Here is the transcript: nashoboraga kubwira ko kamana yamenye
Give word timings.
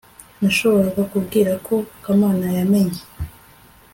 nashoboraga 0.41 1.01
kubwira 1.11 1.51
ko 1.65 1.75
kamana 2.03 2.47
yamenye 2.57 3.01